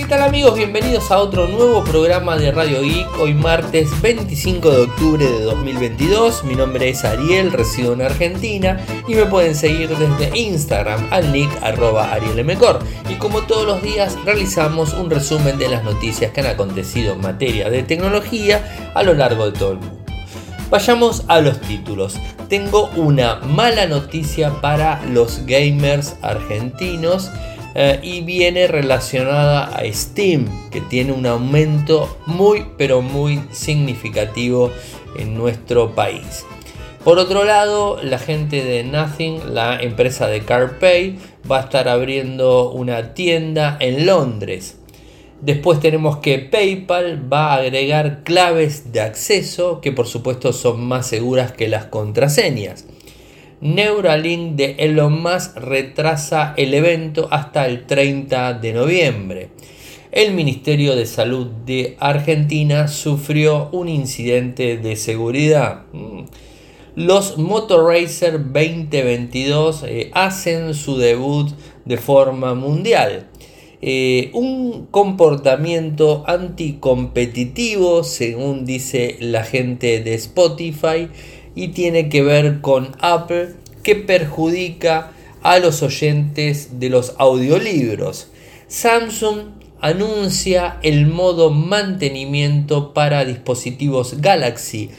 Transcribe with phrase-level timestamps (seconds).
[0.00, 0.56] ¿Qué tal amigos?
[0.56, 6.42] Bienvenidos a otro nuevo programa de Radio Geek, hoy martes 25 de octubre de 2022.
[6.44, 11.50] Mi nombre es Ariel, resido en Argentina y me pueden seguir desde Instagram al nick
[11.62, 12.78] arroba arielmcor.
[13.10, 17.20] Y como todos los días realizamos un resumen de las noticias que han acontecido en
[17.20, 20.00] materia de tecnología a lo largo de todo el mundo.
[20.70, 22.16] Vayamos a los títulos.
[22.48, 27.30] Tengo una mala noticia para los gamers argentinos
[27.74, 34.70] eh, y viene relacionada a Steam, que tiene un aumento muy pero muy significativo
[35.16, 36.44] en nuestro país.
[37.04, 41.18] Por otro lado, la gente de Nothing, la empresa de CarPay,
[41.50, 44.76] va a estar abriendo una tienda en Londres.
[45.40, 51.06] Después tenemos que PayPal va a agregar claves de acceso que por supuesto son más
[51.06, 52.84] seguras que las contraseñas.
[53.60, 59.48] Neuralink de Elon Musk retrasa el evento hasta el 30 de noviembre.
[60.12, 65.82] El Ministerio de Salud de Argentina sufrió un incidente de seguridad.
[65.92, 66.22] Mm.
[66.96, 71.50] Los Motorracer 2022 eh, hacen su debut
[71.84, 73.28] de forma mundial.
[73.82, 81.08] Eh, un comportamiento anticompetitivo, según dice la gente de Spotify,
[81.54, 88.28] y tiene que ver con Apple que perjudica a los oyentes de los audiolibros.
[88.68, 94.90] Samsung anuncia el modo mantenimiento para dispositivos Galaxy.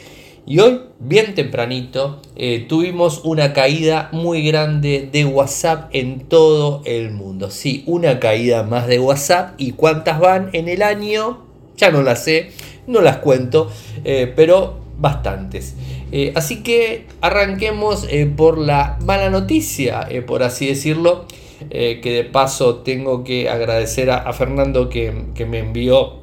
[0.46, 7.12] Y hoy, bien tempranito, eh, tuvimos una caída muy grande de WhatsApp en todo el
[7.12, 7.52] mundo.
[7.52, 9.54] Sí, una caída más de WhatsApp.
[9.58, 11.46] ¿Y cuántas van en el año?
[11.78, 12.52] Ya no las sé,
[12.88, 13.70] no las cuento,
[14.04, 15.76] eh, pero bastantes.
[16.12, 21.26] Eh, así que arranquemos eh, por la mala noticia, eh, por así decirlo,
[21.70, 25.12] que de paso tengo que agradecer a, Fernando que,
[25.48, 26.22] me envió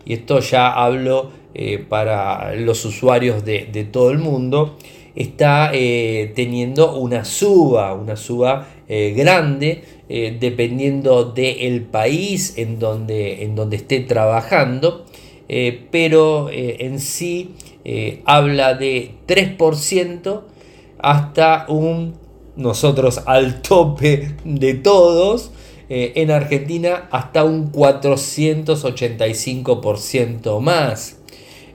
[0.05, 4.77] y esto ya hablo eh, para los usuarios de, todo el mundo,
[5.17, 13.57] está eh, teniendo una suba, una suba grande eh, dependiendo del país en donde, en
[13.57, 15.05] donde esté trabajando,
[15.49, 17.57] eh, pero eh, en sí
[18.25, 20.43] habla de 3%
[20.99, 22.15] hasta un,
[22.57, 25.51] nosotros al tope de todos,
[25.89, 31.19] en Argentina hasta un 485% más.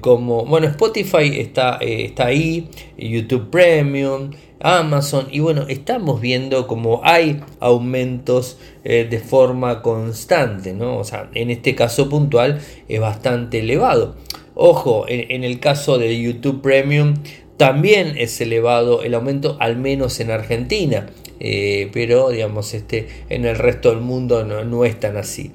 [0.00, 4.30] como, bueno, Spotify está, está ahí, YouTube Premium,
[4.64, 10.96] Amazon y bueno, estamos viendo como hay aumentos eh, de forma constante, ¿no?
[10.96, 14.16] O sea, en este caso puntual es bastante elevado.
[14.54, 17.14] Ojo, en, el caso de YouTube Premium
[17.58, 21.10] también es elevado el aumento, al menos en Argentina,
[21.40, 25.50] eh, pero digamos, este, en el resto del mundo no, es tan así.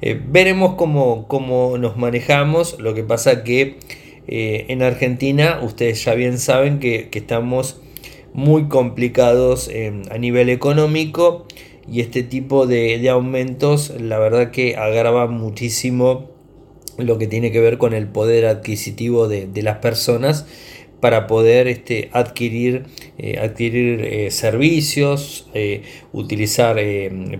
[0.00, 3.78] Eh, veremos cómo, cómo, nos manejamos, lo que pasa que
[4.26, 7.82] en Argentina ustedes ya bien saben que, que estamos
[8.32, 9.70] muy complicados
[10.10, 11.46] a nivel económico
[11.90, 16.30] y este tipo de, aumentos la verdad que agrava muchísimo
[16.96, 20.46] lo que tiene que ver con el poder adquisitivo de, las personas
[21.04, 22.86] para poder este, adquirir,
[23.18, 25.82] eh, adquirir eh, servicios, eh,
[26.14, 26.78] utilizar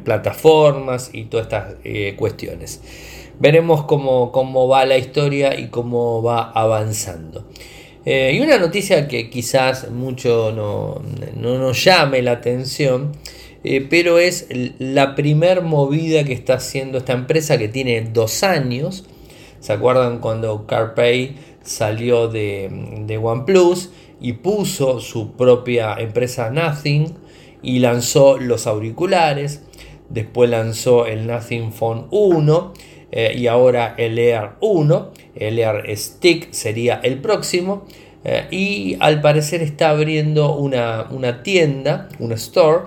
[0.04, 1.76] plataformas y todas estas
[2.16, 2.82] cuestiones.
[3.38, 7.48] Veremos cómo, cómo va la historia y cómo va avanzando.
[8.04, 11.00] Y una noticia que quizás mucho no,
[11.40, 13.12] nos llame la atención,
[13.88, 14.46] pero es
[14.78, 19.06] la primer movida que está haciendo esta empresa que tiene dos años.
[19.60, 22.70] ¿Se acuerdan cuando CarPay salió de,
[23.06, 23.90] de OnePlus
[24.20, 27.12] y puso su propia empresa Nothing
[27.62, 29.62] y lanzó los auriculares?
[30.08, 32.72] Después lanzó el Nothing Phone 1
[33.16, 37.86] eh, y ahora el Air 1, el Air Stick sería el próximo.
[38.24, 42.86] Eh, y al parecer está abriendo una, tienda, un store,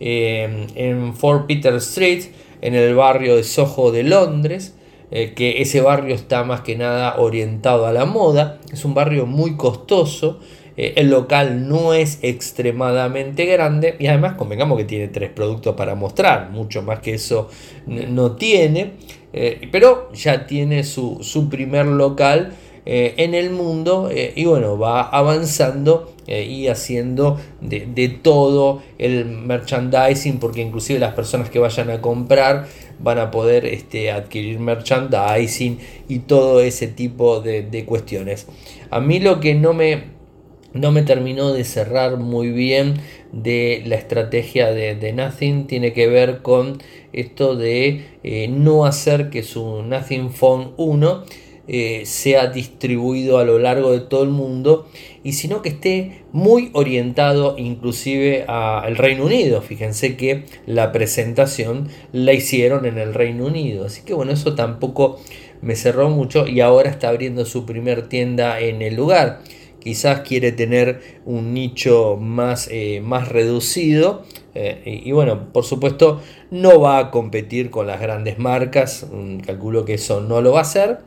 [0.00, 2.24] eh, en Fort Peter Street,
[2.62, 4.74] en el barrio de Soho de Londres.
[5.10, 8.60] Que ese barrio está más que nada orientado a la moda.
[8.72, 10.40] Es un barrio muy costoso.
[10.76, 16.50] el local no es extremadamente grande y además convengamos que tiene tres productos para mostrar,
[16.50, 17.48] mucho más que eso
[17.86, 18.92] no tiene.
[19.32, 22.52] Eh, pero ya tiene su, primer local
[22.86, 30.38] eh, en el mundo eh, y bueno, va avanzando y haciendo de, todo el merchandising
[30.38, 32.68] porque inclusive las personas que vayan a comprar
[33.00, 35.78] van a poder este, adquirir merchandising
[36.08, 38.46] y todo ese tipo de, cuestiones.
[38.90, 40.04] A mí lo que no me,
[40.72, 43.00] no me terminó de cerrar muy bien
[43.32, 46.78] de la estrategia de, de Nothing tiene que ver con
[47.12, 51.24] esto de eh, no hacer que su Nothing Phone 1
[51.72, 54.88] eh, sea distribuido a lo largo de todo el mundo
[55.22, 59.62] y sino que esté muy orientado inclusive al Reino Unido.
[59.62, 63.86] Fíjense que la presentación la hicieron en el Reino Unido.
[63.86, 65.20] Así que bueno, eso tampoco
[65.62, 69.40] me cerró mucho y ahora está abriendo su primer tienda en el lugar
[69.80, 74.24] quizás quiere tener un nicho más, eh, más reducido
[74.54, 76.20] eh, y, bueno, por supuesto
[76.50, 80.58] no va a competir con las grandes marcas, mm, calculo que eso no lo va
[80.58, 80.98] a hacer,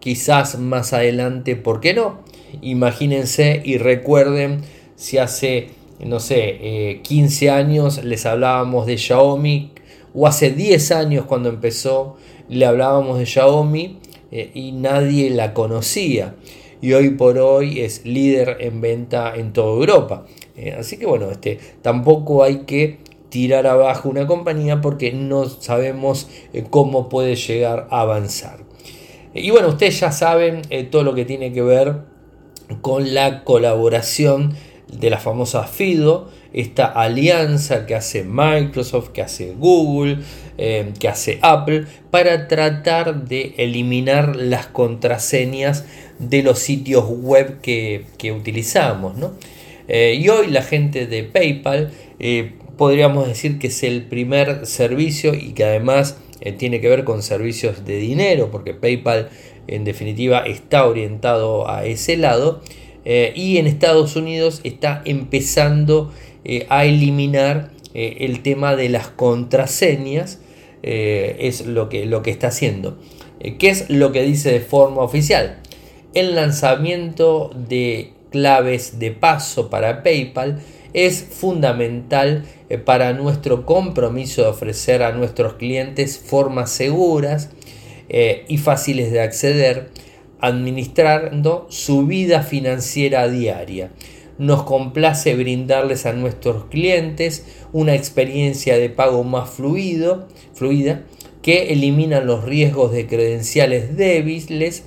[0.00, 2.20] quizás más adelante, ¿por qué no?
[2.60, 4.62] Imagínense y recuerden
[4.96, 5.68] si hace,
[6.04, 9.72] no sé, 15 eh, años les hablábamos de Xiaomi
[10.12, 12.16] o hace 10 años cuando empezó
[12.48, 13.98] le hablábamos de Xiaomi
[14.32, 16.34] y nadie la conocía
[16.82, 20.26] y hoy por hoy es líder en venta en toda Europa.
[20.56, 22.98] Eh, así que bueno, este, tampoco hay que
[23.28, 28.60] tirar abajo una compañía porque no sabemos eh, cómo puede llegar a avanzar.
[29.34, 31.96] Y bueno, ustedes ya saben eh, todo lo que tiene que ver
[32.80, 34.54] con la colaboración
[34.92, 40.18] de la famosa FIDO, esta alianza que hace Microsoft, que hace Google,
[40.56, 45.84] que hace Apple, para tratar de eliminar las contraseñas
[46.20, 49.14] de los sitios web que, utilizamos.
[49.88, 55.34] Eh, y hoy la gente de PayPal eh, podríamos decir que es el primer servicio
[55.34, 59.28] y que además eh, tiene que ver con servicios de dinero, porque PayPal
[59.66, 62.62] en definitiva está orientado a ese lado.
[63.04, 66.12] y en Estados Unidos está empezando
[66.68, 70.40] a eliminar el tema de las contraseñas.
[70.82, 72.98] es lo que, lo que está haciendo.
[73.58, 75.60] ¿Qué es lo que dice de forma oficial?
[76.14, 80.60] el lanzamiento de claves de paso para PayPal
[80.92, 87.50] es fundamental eh, para nuestro compromiso de ofrecer a nuestros clientes formas seguras
[88.08, 89.90] eh, y fáciles de acceder,
[90.40, 93.90] administrando su vida financiera diaria.
[94.38, 101.02] Nos complace brindarles a nuestros clientes una experiencia de pago más fluido, fluida
[101.42, 104.84] que elimina los riesgos de credenciales débiles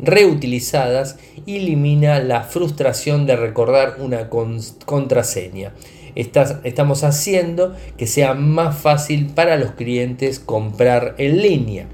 [0.00, 5.72] reutilizadas elimina la frustración de recordar una contraseña.
[6.14, 11.86] Estamos haciendo que sea más fácil para los clientes comprar en línea.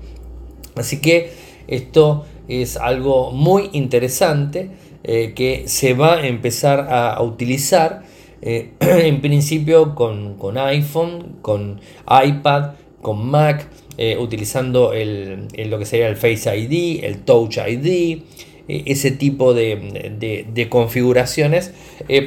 [0.75, 1.31] Así que
[1.67, 4.71] esto es algo muy interesante
[5.05, 8.03] eh, que se va a empezar a, utilizar
[8.43, 16.09] eh, en principio con, iPhone, con iPad, con Mac, eh, utilizando el, lo que sería
[16.09, 18.23] el Face ID, el Touch ID,
[18.69, 21.73] ese tipo de, configuraciones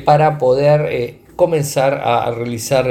[0.05, 2.87] para poder comenzar a, realizar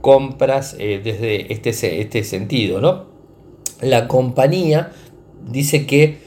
[0.00, 2.80] compras desde este, este sentido.
[2.80, 3.06] ¿no?
[3.80, 4.92] La compañía
[5.50, 6.18] dice que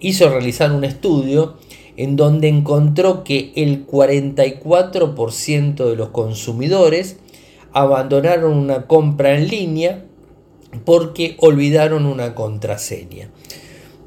[0.00, 1.58] hizo realizar un estudio
[1.98, 7.18] en donde encontró que el 44% de los consumidores
[7.72, 10.06] abandonaron una compra en línea
[10.86, 13.28] porque olvidaron una contraseña.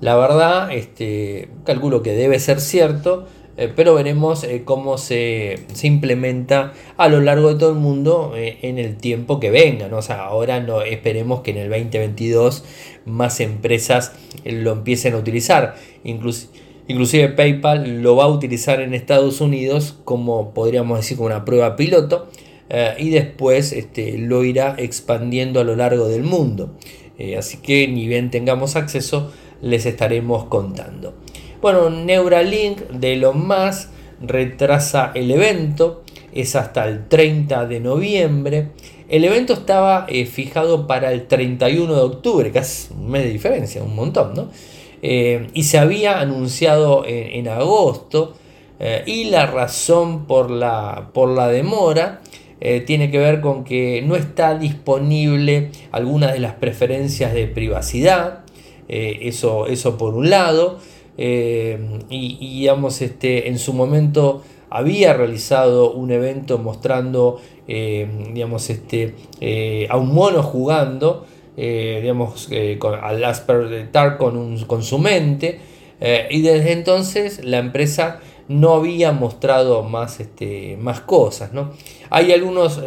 [0.01, 6.73] La verdad, este, calculo que debe ser cierto, eh, pero veremos eh, cómo se, implementa
[6.97, 9.87] a lo largo de todo el mundo eh, en el tiempo que venga.
[9.87, 9.99] ¿no?
[9.99, 12.63] ahora no esperemos que en el 2022
[13.05, 15.75] más empresas lo empiecen a utilizar.
[16.03, 21.45] Inclusive Inclusive PayPal lo va a utilizar en Estados Unidos como podríamos decir como una
[21.45, 22.27] prueba piloto
[22.97, 26.73] y después este, lo irá expandiendo a lo largo del mundo.
[27.37, 29.31] Así que ni bien tengamos acceso
[29.61, 31.13] les estaremos contando.
[31.63, 33.89] Bueno, Neuralink de lo más
[34.21, 36.03] retrasa el evento,
[36.33, 38.71] es hasta el 30 de noviembre.
[39.07, 43.81] El evento estaba eh, fijado para el 31 de octubre, casi un mes de diferencia,
[43.81, 44.49] un montón, ¿no?
[45.01, 48.33] Eh, y se había anunciado en, agosto
[48.81, 52.19] eh, y la razón por la, por la demora
[52.85, 58.45] tiene que ver con que no está disponible alguna de las preferencias de privacidad,
[58.87, 60.79] eso, eso por un lado,
[61.17, 69.15] y, digamos, este, en su momento había realizado un evento mostrando digamos, este,
[69.89, 75.59] a un mono jugando eh, digamos, eh, al aspertar con, un, con su mente.
[75.99, 81.53] Eh, y desde entonces la empresa no había mostrado más, este, más cosas.
[81.53, 81.71] ¿no?
[82.09, 82.81] Hay algunos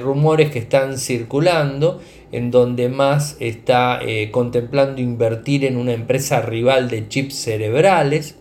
[0.00, 2.00] rumores que están circulando
[2.32, 8.36] en donde más está contemplando invertir en una empresa rival de chips cerebrales,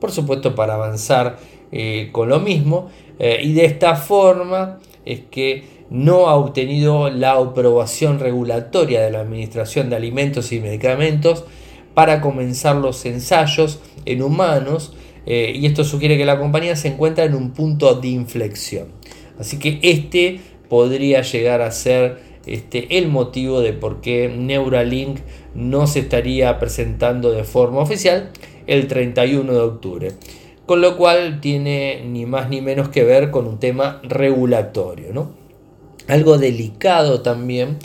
[0.00, 1.38] por supuesto para avanzar
[2.12, 2.88] con lo mismo,
[3.18, 9.88] y de esta forma es que no ha obtenido la aprobación regulatoria de la Administración
[9.88, 11.44] de Alimentos y Medicamentos
[11.94, 14.94] para comenzar los ensayos en humanos
[15.26, 18.88] eh, y esto sugiere que la compañía se encuentra en un punto de inflexión.
[19.38, 25.18] Así que este podría llegar a ser este, el motivo de por qué Neuralink
[25.54, 28.30] no se estaría presentando de forma oficial
[28.66, 30.12] el 31 de octubre.
[30.64, 35.12] Con lo cual tiene ni más ni menos que ver con un tema regulatorio.
[35.12, 35.46] ¿no?
[36.08, 37.78] algo delicado también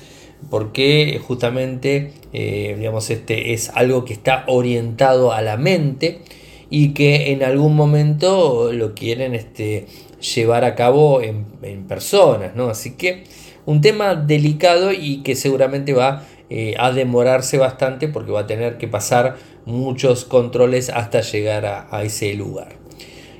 [0.50, 6.22] porque justamente eh, digamos, este es algo que está orientado a la mente
[6.70, 9.88] y que en algún momento lo quieren este,
[10.36, 11.46] llevar a cabo en,
[11.88, 12.70] personas, ¿no?
[12.70, 13.26] Así que
[13.66, 18.78] un tema delicado y que seguramente va eh, a demorarse bastante porque va a tener
[18.78, 22.76] que pasar muchos controles hasta llegar a ese lugar.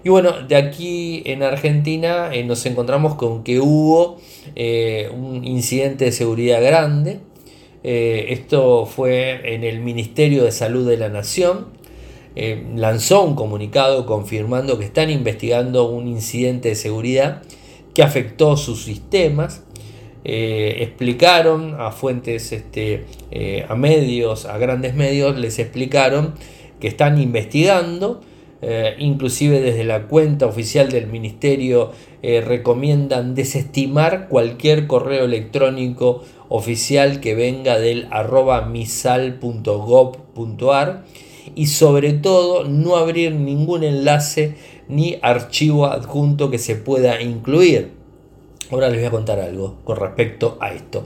[0.04, 4.18] Y bueno, de aquí en Argentina eh, nos encontramos con que hubo
[4.56, 7.20] eh, un incidente de seguridad grande.
[7.84, 11.66] Esto fue en el Ministerio de Salud de la Nación.
[12.76, 17.42] lanzó un comunicado confirmando que están investigando un incidente de seguridad
[17.96, 19.64] que afectó sus sistemas.
[20.24, 23.06] Explicaron a fuentes, este,
[23.68, 26.36] a medios, a grandes medios, les explicaron
[26.80, 28.22] que están investigando
[28.64, 37.20] eh, inclusive desde la cuenta oficial del ministerio eh, recomiendan desestimar cualquier correo electrónico oficial
[37.22, 39.42] que venga del arroba misal.gov.ar
[41.56, 44.54] y sobre todo no abrir ningún enlace
[44.88, 48.01] ni archivo adjunto que se pueda incluir.
[48.72, 51.06] Ahora les voy a contar algo con respecto a esto.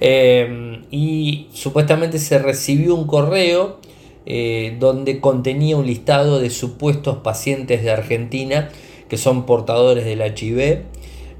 [0.00, 3.80] Eh, y supuestamente se recibió un correo
[4.28, 8.70] eh, donde contenía un listado de supuestos pacientes de Argentina
[9.08, 10.82] que son portadores del HIV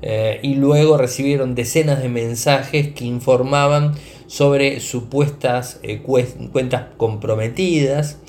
[0.03, 3.95] eh, y luego recibieron decenas de mensajes que informaban
[4.29, 8.21] sobre supuestas eh, cuentas comprometidas.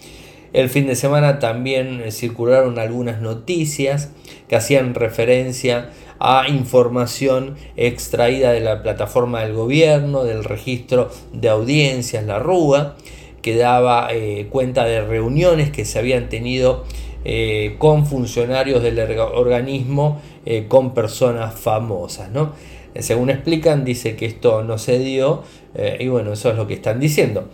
[0.53, 4.09] El fin de semana también circularon algunas noticias
[4.49, 12.25] que hacían referencia a información extraída de la plataforma del gobierno, del registro de audiencias,
[12.25, 12.95] la RUA,
[13.41, 16.83] que daba eh, cuenta de reuniones que se habían tenido
[17.23, 22.29] eh, con funcionarios del organismo, eh, con personas famosas.
[22.99, 25.43] según explican, dice que esto no se dio
[25.99, 27.49] y bueno, eso es lo que están diciendo.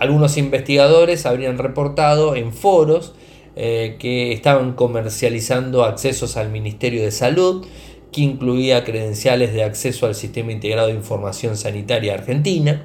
[0.00, 3.14] algunos investigadores habrían reportado en foros
[3.60, 7.66] que estaban comercializando accesos al Ministerio de Salud,
[8.12, 12.84] que incluía credenciales de acceso al Sistema Integrado de Información Sanitaria Argentina,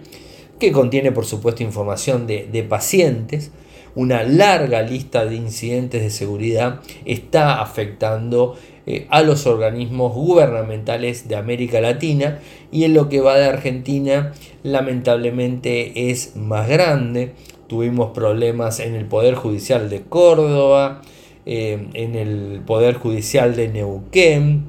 [0.59, 3.51] que contiene por supuesto información de, pacientes.
[3.95, 11.37] Una larga lista de incidentes de seguridad está afectando eh, a los organismos gubernamentales de
[11.37, 12.39] América Latina
[12.73, 17.33] y en lo que va de Argentina lamentablemente es más grande.
[17.67, 21.01] Tuvimos problemas en el Poder Judicial de Córdoba,
[21.45, 24.65] eh, en el Poder Judicial de Neuquén,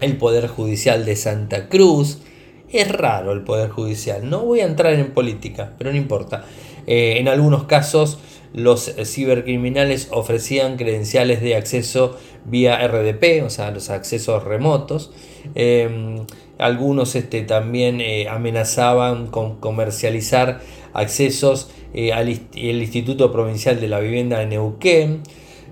[0.00, 2.22] el Poder Judicial de Santa Cruz.
[2.70, 6.44] Es raro el Poder Judicial, no voy a entrar en política, pero no importa.
[6.86, 8.18] Eh, en algunos casos
[8.52, 15.12] los cibercriminales ofrecían credenciales de acceso vía RDP, o sea, los accesos remotos.
[15.54, 16.24] Em,
[16.60, 20.60] algunos este, también eh, amenazaban con comercializar
[20.92, 25.22] accesos eh, al Instituto Provincial de la Vivienda de Neuquén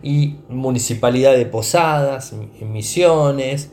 [0.03, 3.71] y Municipalidad de Posadas, Misiones.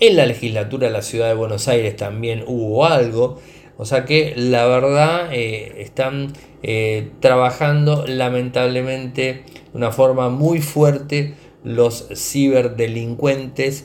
[0.00, 3.38] En la legislatura de la ciudad de Buenos Aires también hubo algo.
[3.76, 6.32] O sea que la verdad eh, están
[7.20, 13.84] trabajando lamentablemente de una forma muy fuerte los ciberdelincuentes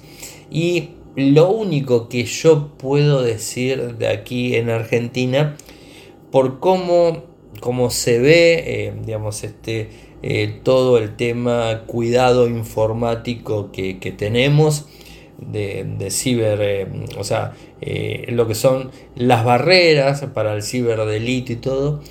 [0.50, 5.56] y lo único que yo puedo decir de aquí en Argentina
[6.32, 7.24] por cómo,
[7.90, 9.90] se ve eh, digamos este
[10.64, 14.88] todo el tema cuidado informático que, que tenemos
[15.52, 21.56] de, ciber, eh, o sea, eh, lo que son las barreras para el ciberdelito y
[21.58, 22.02] todo,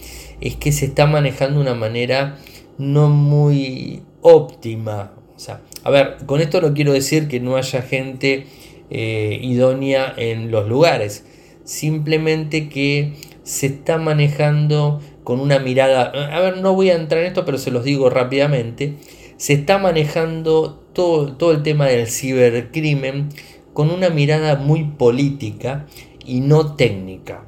[0.41, 2.39] es que se está manejando de una manera
[2.79, 5.13] no muy óptima.
[5.37, 8.47] O sea, a ver, con esto no quiero decir que no haya gente
[8.95, 11.25] eh, idónea en los lugares,
[11.65, 17.29] simplemente que se está manejando con una mirada, a ver, no voy a entrar en
[17.29, 18.97] esto, pero se los digo rápidamente,
[19.39, 23.31] se está manejando todo, el tema del cibercrimen
[23.73, 25.87] con una mirada muy política
[26.27, 27.47] y no técnica.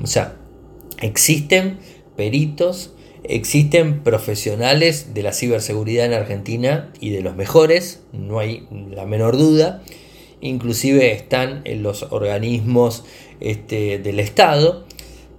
[0.00, 0.36] O sea,
[1.00, 1.78] existen
[2.16, 9.04] peritos, existen profesionales de la ciberseguridad en Argentina y de los mejores, no hay la
[9.04, 9.82] menor duda.
[10.40, 13.04] Inclusive están en los organismos
[13.40, 14.84] este, del Estado,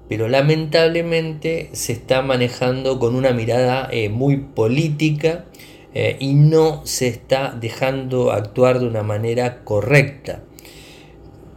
[0.10, 5.46] pero lamentablemente se está manejando con una mirada eh, muy política
[5.94, 10.42] eh, y no se está dejando actuar de una manera correcta.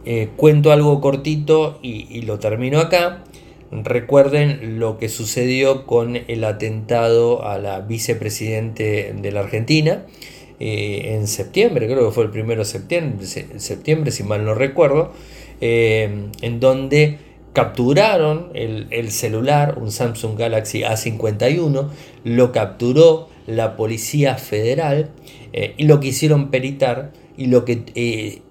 [0.05, 3.23] Eh, cuento algo cortito y, lo termino acá.
[3.71, 10.05] Recuerden lo que sucedió con el atentado a la vicepresidente de la Argentina
[10.65, 15.11] eh, en septiembre, creo que fue el primero de septiembre, septiembre si mal no recuerdo,
[15.59, 17.19] en donde
[17.53, 21.87] capturaron el, el, celular, un Samsung Galaxy A51,
[22.23, 25.11] lo capturó la Policía Federal
[25.53, 28.41] eh, y lo que hicieron peritar y lo que eh,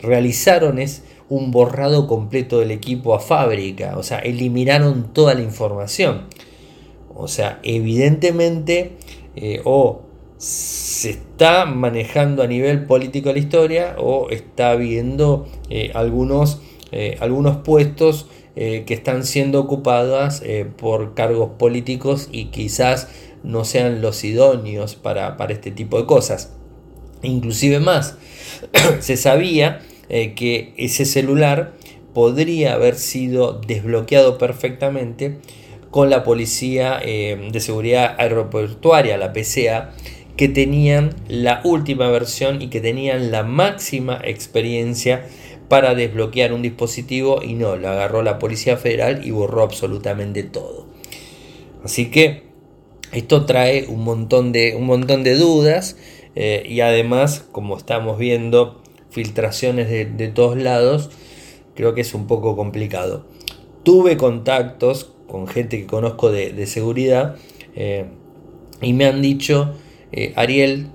[0.00, 6.26] realizaron es un borrado completo del equipo a fábrica, o sea, eliminaron toda la información.
[7.14, 8.92] O sea, evidentemente
[9.34, 10.02] eh, o
[10.38, 15.46] se está manejando a nivel político la historia o está habiendo
[15.94, 16.60] algunos,
[17.20, 20.42] algunos puestos que están siendo ocupadas
[20.76, 23.08] por cargos políticos y quizás
[23.46, 26.52] no sean los idóneos para, este tipo de cosas.
[27.22, 28.18] Inclusive más,
[29.00, 31.72] se sabía eh, que ese celular
[32.12, 35.38] podría haber sido desbloqueado perfectamente
[35.90, 39.92] con la Policía eh, de Seguridad Aeroportuaria, la PCA,
[40.36, 45.26] que tenían la última versión y que tenían la máxima experiencia
[45.68, 50.86] para desbloquear un dispositivo y no, lo agarró la Policía Federal y borró absolutamente todo.
[51.82, 52.44] Así que
[53.12, 55.96] esto trae un montón de, un montón de dudas
[56.34, 61.10] eh, y además, como estamos viendo, filtraciones de, todos lados,
[61.74, 63.24] creo que es un poco complicado.
[63.82, 67.36] Tuve contactos con gente que conozco de, seguridad
[67.74, 68.04] eh,
[68.82, 69.74] y me han dicho,
[70.12, 70.88] eh, Ariel,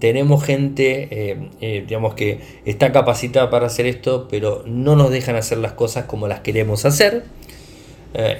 [0.00, 5.74] tenemos gente, digamos que está capacitada para hacer esto, pero no nos dejan hacer las
[5.74, 7.22] cosas como las queremos hacer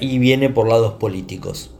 [0.01, 1.71] y viene por lados políticos.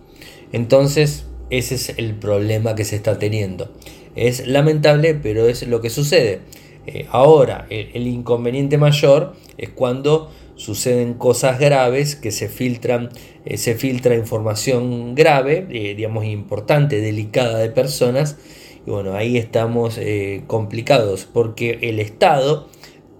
[0.54, 3.70] Entonces, ese es el problema que se está teniendo.
[4.16, 6.40] Es lamentable, pero es lo que sucede.
[6.88, 13.10] Eh, ahora, el, inconveniente mayor es cuando suceden cosas graves, que se filtran,
[13.46, 18.38] eh, se filtra información grave, eh, digamos importante, delicada de personas.
[18.86, 20.00] Y bueno, ahí estamos
[20.48, 22.70] complicados porque el Estado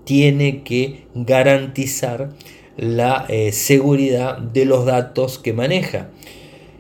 [0.10, 2.32] tiene que garantizar
[2.78, 6.10] la eh, seguridad de los datos que maneja.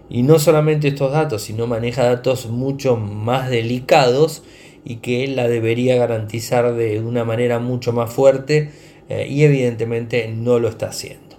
[0.10, 4.44] Y no solamente estos datos, sino maneja datos mucho más delicados
[4.84, 8.72] y que la debería garantizar de una manera mucho más fuerte
[9.10, 11.38] eh, y evidentemente no lo está haciendo.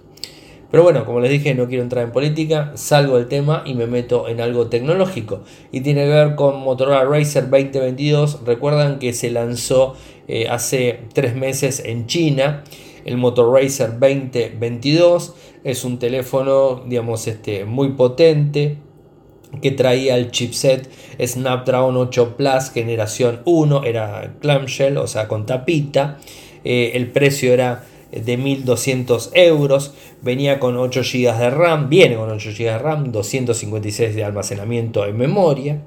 [0.69, 3.87] Pero bueno, como les dije, no quiero entrar en política, salgo del tema y me
[3.87, 5.41] meto en algo tecnológico.
[5.71, 8.45] Y tiene que ver con Motorola Racer 2022.
[8.45, 9.95] Recuerdan que se lanzó
[10.29, 12.63] eh, hace tres meses en China
[13.05, 15.35] el Motor Racer 2022.
[15.63, 18.77] Es un teléfono, digamos, este, muy potente
[19.61, 20.89] que traía el chipset
[21.21, 26.19] Snapdragon 8 Plus generación 1, era clamshell, o sea, con tapita.
[26.63, 32.29] Eh, el precio era de 1200 euros, venía con 8 GB de RAM, viene con
[32.29, 35.81] 8 GB de RAM, 256 de almacenamiento en memoria,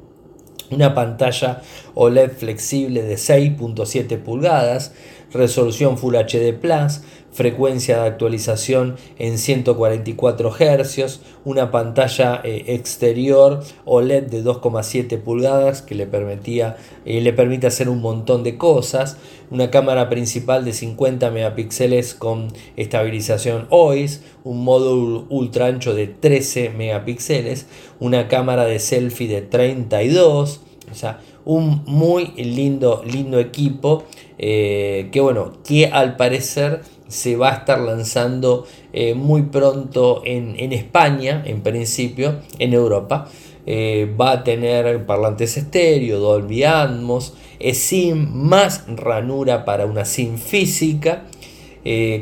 [0.70, 1.62] una pantalla
[1.94, 4.94] OLED flexible de 6.7 pulgadas,
[5.32, 7.02] resolución Full HD Plus,
[7.35, 15.97] frecuencia de actualización en 144 Hz, una pantalla eh, exterior OLED de 2,7 pulgadas que
[15.97, 19.18] le, permitía, eh, le permite hacer un montón de cosas,
[19.51, 26.70] una cámara principal de 50 megapíxeles con estabilización OIS, un módulo ultra ancho de 13
[26.70, 27.66] megapíxeles,
[27.99, 34.05] una cámara de selfie de 32, o sea, un muy lindo, lindo equipo
[34.38, 36.81] eh, que bueno, que al parecer
[37.14, 43.29] se va a estar lanzando eh, muy pronto en, España, en principio, en Europa.
[43.66, 47.35] Eh, va a tener parlantes estéreo, Dolby Atmos,
[47.72, 51.24] SIM más ranura para una SIM física,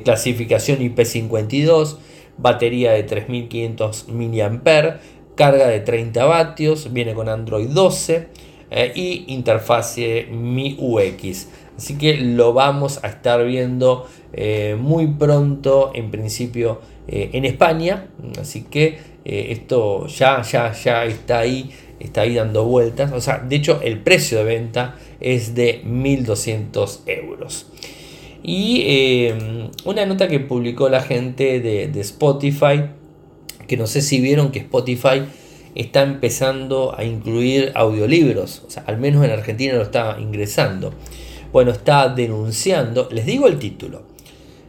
[0.04, 1.96] clasificación IP52,
[2.36, 5.00] batería de 3500 mAh,
[5.34, 8.28] carga de 30 vatios, viene con Android 12
[8.94, 11.48] y interfase MIUX.
[11.76, 18.08] Así que lo vamos a estar viendo eh, muy pronto, en principio, eh, en España.
[18.40, 23.12] Así que eh, esto ya, ya, ya está ahí, está ahí dando vueltas.
[23.12, 27.66] O sea, de hecho, el precio de venta es de 1.200 euros.
[28.44, 29.28] Y
[29.84, 32.86] una nota que publicó la gente de, de Spotify,
[33.68, 35.22] que no sé si vieron que Spotify
[35.76, 40.92] está empezando a incluir audiolibros, o sea, al menos en Argentina lo está ingresando
[41.52, 44.02] bueno, está denunciando, les digo el título,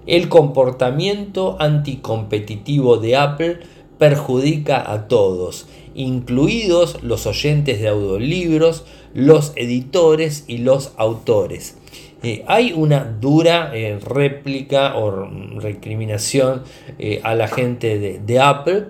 [0.06, 3.60] el comportamiento anticompetitivo de Apple
[3.98, 11.78] perjudica a todos, incluidos los oyentes de audiolibros, los editores y los autores.
[12.24, 15.28] Eh, hay una dura eh, réplica o
[15.60, 16.64] recriminación
[16.98, 18.86] eh, a la gente de, de, Apple.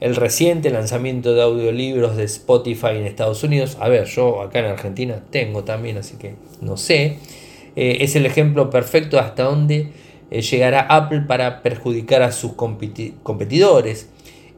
[0.00, 3.76] El reciente lanzamiento de audiolibros de Spotify en Estados Unidos.
[3.80, 7.18] A ver, yo acá en Argentina tengo también, así que no sé.
[7.80, 9.92] Eh, es el ejemplo perfecto hasta dónde
[10.32, 14.08] eh, llegará Apple para perjudicar a sus competidores.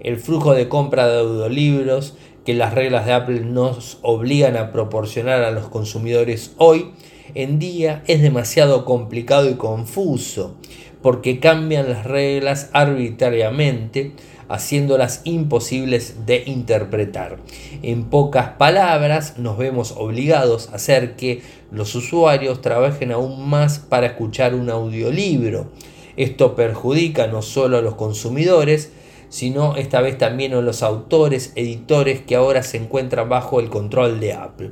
[0.01, 5.43] El flujo de compra de audiolibros que las reglas de Apple nos obligan a proporcionar
[5.43, 6.93] a los consumidores hoy
[7.35, 10.57] en día es demasiado complicado y confuso
[11.03, 14.13] porque cambian las reglas arbitrariamente
[14.51, 17.39] haciéndolas imposibles de interpretar.
[17.83, 24.09] En pocas palabras, nos vemos obligados a hacer que los usuarios trabajen aún más para
[24.09, 25.69] escuchar un audiolibro.
[26.17, 28.91] Esto perjudica no solo a los consumidores,
[29.29, 34.19] sino esta vez también a los autores, editores que ahora se encuentran bajo el control
[34.19, 34.71] de Apple.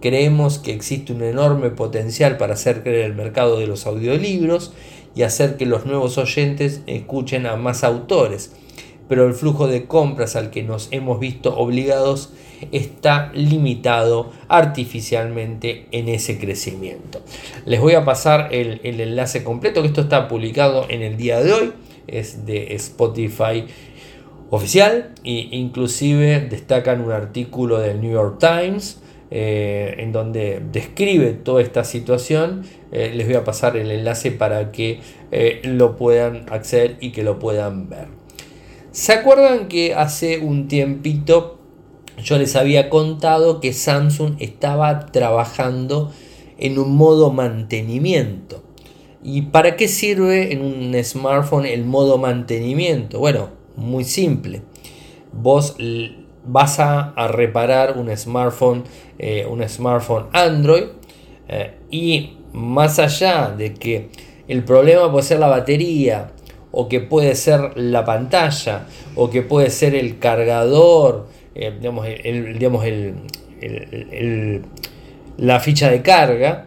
[0.00, 4.72] Creemos que existe un enorme potencial para hacer creer el mercado de los audiolibros
[5.14, 8.50] y hacer que los nuevos oyentes escuchen a más autores
[9.12, 12.32] pero el flujo de compras al que nos hemos visto obligados
[12.70, 17.20] está limitado artificialmente en ese crecimiento.
[17.66, 21.52] Les voy a pasar el, enlace completo, que esto está publicado en el día de
[21.52, 21.72] hoy,
[22.06, 23.66] es de Spotify
[24.48, 31.60] oficial e inclusive destacan un artículo del New York Times eh, en donde describe toda
[31.60, 32.62] esta situación.
[32.92, 35.00] Eh, les voy a pasar el enlace para que
[35.32, 38.21] eh, lo puedan acceder y que lo puedan ver.
[38.92, 41.58] ¿Se acuerdan que hace un tiempito
[42.22, 46.12] yo les había contado que Samsung estaba trabajando
[46.58, 48.62] en un modo mantenimiento?
[49.24, 53.18] ¿Y para qué sirve en un smartphone el modo mantenimiento?
[53.18, 54.60] Bueno, muy simple.
[55.32, 55.74] Vos
[56.44, 58.84] vas a, reparar un smartphone,
[59.18, 60.84] eh, un smartphone Android
[61.48, 64.10] eh, y más allá de que
[64.48, 66.32] el problema puede ser la batería,
[66.72, 72.06] o que puede ser la pantalla, o que puede ser el cargador, eh, digamos,
[75.36, 76.66] la ficha de carga,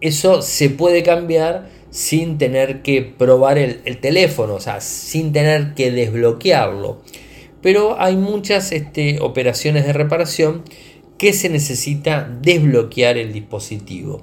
[0.00, 5.90] eso se puede cambiar sin tener que probar el, teléfono, o sea, sin tener que
[5.90, 7.00] desbloquearlo.
[7.62, 10.62] Pero hay muchas este, operaciones de reparación
[11.18, 14.22] que se necesita desbloquear el dispositivo.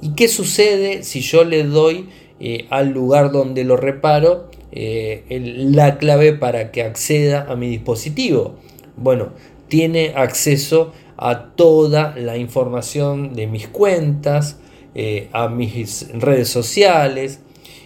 [0.00, 2.08] ¿Y qué sucede si yo le doy
[2.42, 8.56] eh, al lugar donde lo reparo eh, la clave para que acceda a mi dispositivo?
[8.96, 9.28] Bueno,
[9.68, 14.58] tiene acceso a toda la información de mis cuentas,
[14.94, 17.40] eh, a mis redes sociales,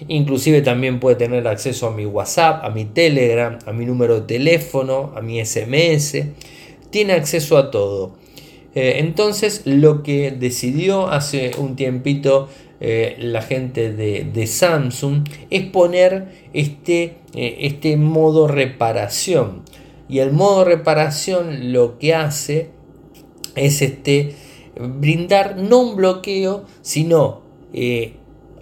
[0.06, 4.26] inclusive también puede tener acceso a mi WhatsApp, a mi Telegram, a mi número de
[4.26, 6.26] teléfono, a mi SMS,
[6.90, 8.14] tiene acceso a todo.
[8.76, 12.48] Entonces lo que decidió hace un tiempito
[12.86, 19.62] eh, la gente de, Samsung es poner este, este modo reparación.
[20.06, 22.70] Y el modo reparación lo que hace
[23.56, 24.34] es este,
[24.76, 27.40] brindar no un bloqueo, sino
[27.72, 28.16] eh,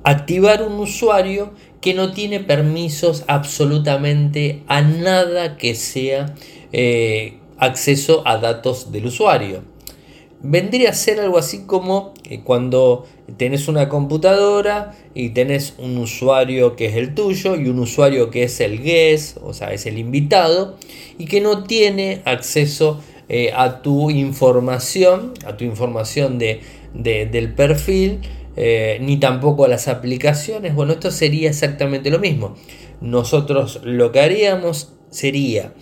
[0.04, 6.34] activar un usuario que no tiene permisos absolutamente a nada que sea
[6.72, 9.64] eh, acceso a datos del usuario.
[10.44, 16.74] Vendría a ser algo así como eh, cuando tenés una computadora y tenés un usuario
[16.74, 19.98] que es el tuyo y un usuario que es el guest, o sea, es el
[19.98, 20.76] invitado,
[21.16, 26.60] y que no tiene acceso eh, a tu información, a tu información de,
[26.92, 28.20] del perfil,
[28.56, 30.74] eh, ni tampoco a las aplicaciones.
[30.74, 32.56] Bueno, esto sería exactamente lo mismo.
[33.00, 35.72] Nosotros lo que haríamos sería,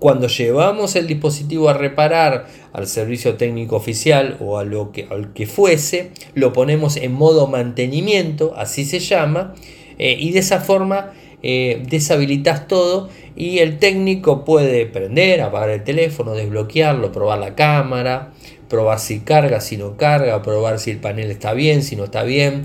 [0.00, 5.32] cuando llevamos el dispositivo a reparar al servicio técnico oficial o a lo que, al
[5.32, 9.54] que fuese, lo ponemos en modo mantenimiento, así se llama,
[9.98, 16.34] eh, y de esa forma deshabilitas todo y el técnico puede prender, apagar el teléfono,
[16.34, 18.32] desbloquearlo, probar la cámara,
[18.70, 22.22] probar si carga, si no carga, probar si el panel está bien, si no está
[22.22, 22.62] bien,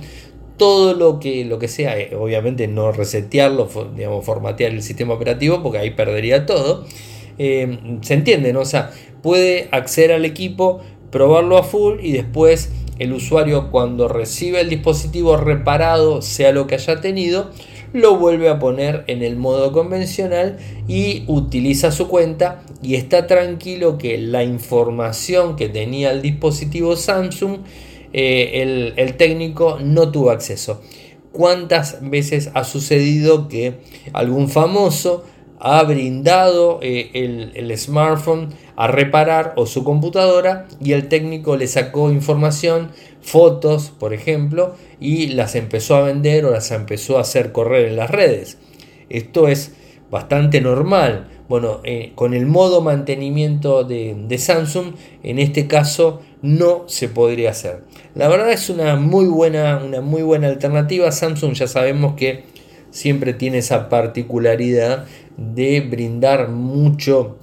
[0.58, 5.62] todo lo que, lo que sea, eh, obviamente no resetearlo, digamos, formatear el sistema operativo
[5.62, 6.86] porque ahí perdería todo.
[7.38, 8.62] Eh, se entiende, ¿no?
[8.62, 14.62] O sea, puede acceder al equipo, probarlo a full y después el usuario cuando recibe
[14.62, 17.52] el dispositivo reparado, sea lo que haya tenido,
[17.93, 23.98] lo vuelve a poner en el modo convencional y utiliza su cuenta y está tranquilo
[23.98, 27.60] que la información que tenía el dispositivo Samsung
[28.12, 30.82] eh, el, técnico no tuvo acceso.
[31.32, 33.76] ¿Cuántas veces ha sucedido que
[34.13, 35.26] algún famoso
[35.60, 41.68] ha brindado eh, el, el, smartphone a reparar o su computadora y el técnico le
[41.68, 42.91] sacó información,
[43.22, 47.96] fotos, por ejemplo, y las empezó a vender o las empezó a hacer correr en
[47.96, 48.58] las redes.
[49.10, 49.74] Esto es
[50.10, 51.30] bastante normal.
[51.48, 57.84] Bueno, eh, con el modo mantenimiento de, Samsung, en este caso no se podría hacer.
[58.15, 61.12] La verdad es una muy buena, una muy buena alternativa.
[61.12, 62.46] Samsung ya sabemos que
[62.95, 65.03] siempre tiene esa particularidad
[65.36, 67.36] de brindar mucho,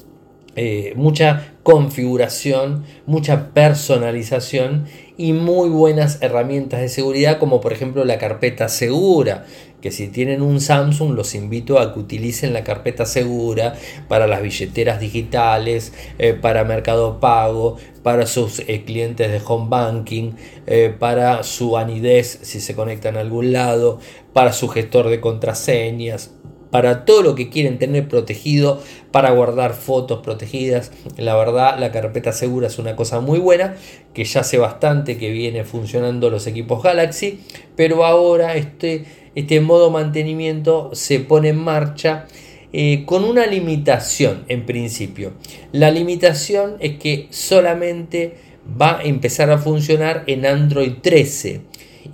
[0.57, 4.87] eh, mucha configuración, mucha personalización
[5.19, 9.45] y muy buenas herramientas de seguridad como por ejemplo la carpeta segura
[9.83, 13.75] que si tienen un Samsung los invito a que utilicen la carpeta segura
[14.09, 20.33] para las billeteras digitales, eh, para mercado pago, para sus eh, clientes de home banking,
[20.67, 23.99] eh, para su anidez si se conectan a algún lado,
[24.33, 26.31] para su gestor de contraseñas,
[26.71, 30.91] para todo lo que quieren tener protegido, para guardar fotos protegidas.
[31.19, 33.77] La verdad, la carpeta segura es una cosa muy buena,
[34.15, 37.41] que ya hace bastante que viene funcionando los equipos Galaxy,
[37.77, 42.27] pero ahora este, este modo mantenimiento se pone en marcha.
[42.75, 45.33] Eh, con una limitación en principio.
[45.73, 48.35] La limitación es que solamente
[48.81, 51.61] va a empezar a funcionar en Android 13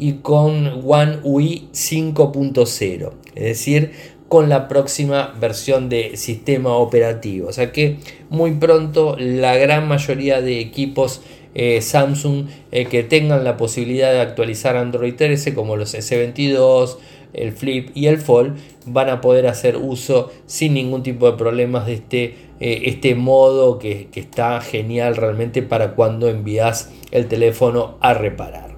[0.01, 3.13] y con One UI 5.0.
[3.37, 3.93] Es decir,
[4.29, 7.49] con la próxima versión de sistema operativo.
[7.49, 11.23] O sea que muy pronto la gran mayoría de equipos
[11.55, 16.99] eh, Samsung eh, que tengan la posibilidad de actualizar Android 13 como los S22,
[17.33, 18.57] el Flip y el Fold
[18.87, 22.25] van a poder hacer uso sin ningún tipo de problemas de este,
[22.61, 28.77] eh, este modo que, está genial realmente para cuando envías el teléfono a reparar.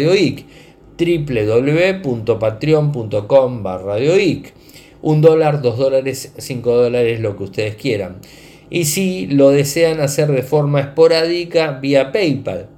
[0.98, 3.96] www.patreon.com barra
[5.02, 8.19] un dólar, dos dólares, cinco dólares, lo que ustedes quieran.
[8.69, 12.69] Y si lo desean hacer de forma esporádica, vía PayPal.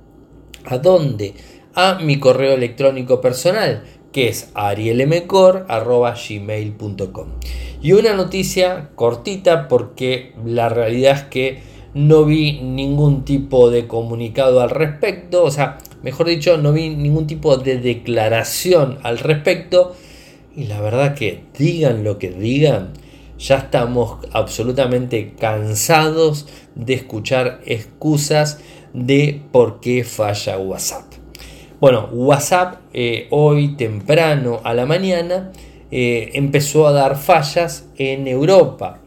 [0.64, 1.36] ¿A dónde?
[1.76, 3.84] A mi correo electrónico personal,
[4.16, 7.28] que es arielmcor.gmail.com.
[7.82, 11.60] Y una noticia cortita porque la realidad es que
[11.94, 17.28] no vi ningún tipo de comunicado al respecto, o sea, mejor dicho, no vi ningún
[17.28, 19.94] tipo de declaración al respecto
[20.56, 22.94] y la verdad que digan lo que digan,
[23.38, 28.62] ya estamos absolutamente cansados de escuchar excusas
[28.94, 31.15] de por qué falla WhatsApp.
[31.82, 35.52] Bueno, WhatsApp eh, hoy temprano a la mañana
[35.92, 39.00] eh, empezó a dar fallas en Europa.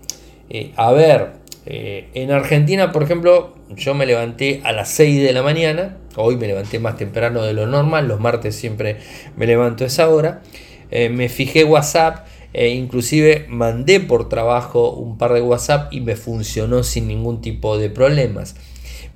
[0.50, 5.42] Eh, a ver, en Argentina, por ejemplo, yo me levanté a las 6 de la
[5.42, 5.96] mañana.
[6.16, 8.06] Hoy me levanté más temprano de lo normal.
[8.06, 8.98] Los martes siempre
[9.36, 10.42] me levanto a esa hora.
[10.90, 16.82] Me fijé WhatsApp, e inclusive mandé por trabajo un par de WhatsApp y me funcionó
[16.82, 18.56] sin ningún tipo de problemas.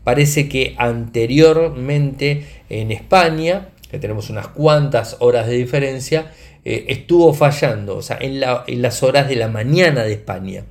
[0.04, 6.32] Parece que anteriormente en España, que tenemos unas cuantas horas de diferencia,
[6.64, 10.64] eh, estuvo fallando, o sea, en, las horas de la mañana de España,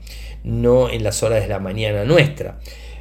[0.44, 2.60] no en las horas de la mañana nuestra.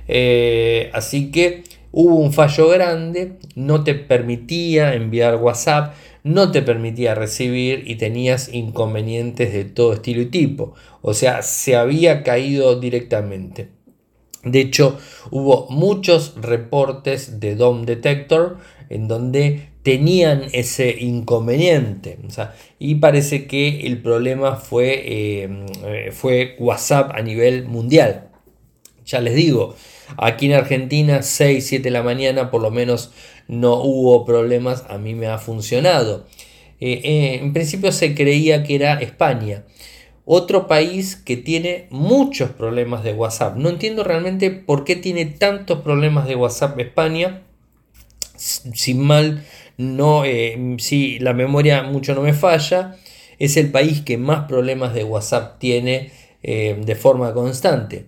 [0.09, 1.63] Eh, así que
[1.93, 8.53] hubo un fallo grande, no te permitía enviar WhatsApp, no te permitía recibir y tenías
[8.53, 10.75] inconvenientes de todo estilo y tipo.
[11.01, 13.69] O sea, se había caído directamente.
[14.45, 14.99] De hecho,
[15.31, 22.19] hubo muchos reportes de DOM Detector en donde tenían ese inconveniente.
[22.79, 28.29] y parece que el problema fue, eh, fue WhatsApp a nivel mundial.
[29.07, 29.75] Ya les digo,
[30.17, 33.13] aquí en Argentina 6, 7 de la mañana por lo menos
[33.49, 36.27] no hubo problemas, a mí me ha funcionado.
[36.81, 39.65] Eh, eh, en principio se creía que era España.
[40.33, 43.57] Otro país que tiene muchos problemas de WhatsApp.
[43.57, 47.43] No entiendo realmente por qué tiene tantos problemas de WhatsApp España.
[48.37, 49.45] Sin mal,
[49.77, 52.97] no, eh, si la memoria mucho no me falla,
[53.41, 56.13] es el país que más problemas de WhatsApp tiene
[56.43, 58.07] de forma constante.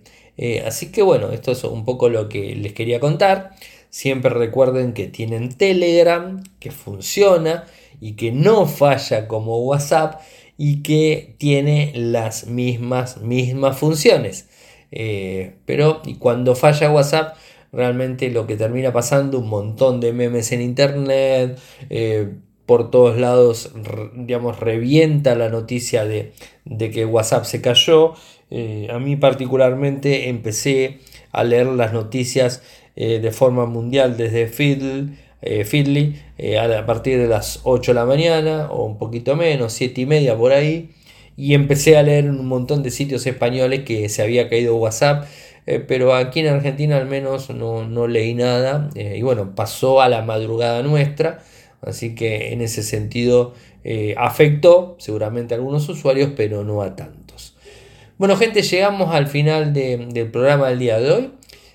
[0.65, 3.51] así que bueno, esto es un poco lo que les quería contar.
[3.89, 7.65] Siempre recuerden que tienen Telegram, que funciona
[7.99, 10.21] y que no falla como WhatsApp
[10.57, 14.47] y que tiene las mismas, mismas funciones.
[14.91, 17.35] Eh, pero y cuando falla WhatsApp,
[17.71, 22.29] realmente lo que termina pasando, un montón de memes en internet, eh,
[22.67, 23.71] por todos lados,
[24.15, 26.33] digamos, revienta la noticia de,
[26.77, 28.13] que WhatsApp se cayó.
[28.51, 30.99] Eh, a mí particularmente empecé
[31.31, 32.61] a leer las noticias
[32.95, 38.67] de forma mundial desde Feedly, eh, eh, a partir de las 8 de la mañana
[38.71, 40.91] o un poquito menos, 7 y media por ahí.
[41.35, 45.25] Y empecé a leer un montón de sitios españoles que se había caído WhatsApp,
[45.87, 48.89] pero aquí en Argentina al menos no, leí nada.
[48.95, 51.43] y bueno, pasó a la madrugada nuestra,
[51.81, 53.55] así que en ese sentido
[54.15, 57.55] afectó seguramente a algunos usuarios, pero no a tantos.
[58.19, 61.31] Bueno gente, llegamos al final del programa del día de hoy.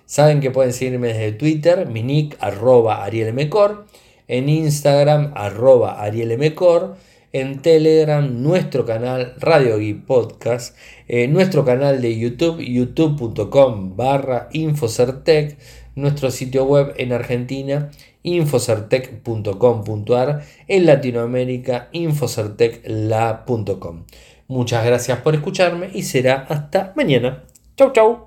[0.09, 3.85] Saben que pueden seguirme desde Twitter, mi nick arroba arielmecor,
[4.27, 6.97] en Instagram arroba arielmecor,
[7.35, 10.75] en Telegram nuestro canal Radio y Podcast,
[11.09, 15.59] en nuestro canal de YouTube youtube.com barra infocertec,
[15.95, 17.91] nuestro sitio web en Argentina
[18.23, 24.05] infocertec.com.ar, en Latinoamérica infocertecla.com.
[24.47, 27.45] Muchas gracias por escucharme y será hasta mañana.
[27.77, 28.27] Chau chau.